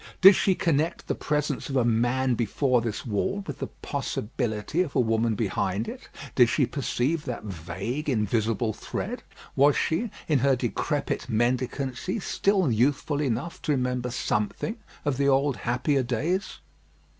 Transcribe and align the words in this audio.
Did 0.19 0.33
she 0.35 0.55
connect 0.55 1.05
the 1.05 1.13
presence 1.13 1.69
of 1.69 1.75
a 1.75 1.85
man 1.85 2.33
before 2.33 2.81
this 2.81 3.05
wall 3.05 3.43
with 3.45 3.59
the 3.59 3.67
possibility 3.67 4.81
of 4.81 4.95
a 4.95 4.99
woman 4.99 5.35
behind 5.35 5.87
it? 5.87 6.09
Did 6.33 6.49
she 6.49 6.65
perceive 6.65 7.25
that 7.25 7.43
vague, 7.43 8.09
invisible 8.09 8.73
thread? 8.73 9.21
Was 9.55 9.77
she, 9.77 10.09
in 10.27 10.39
her 10.39 10.55
decrepit 10.55 11.29
mendicancy, 11.29 12.19
still 12.19 12.71
youthful 12.71 13.21
enough 13.21 13.61
to 13.61 13.73
remember 13.73 14.09
something 14.09 14.77
of 15.05 15.17
the 15.17 15.27
old 15.27 15.57
happier 15.57 16.01
days? 16.01 16.57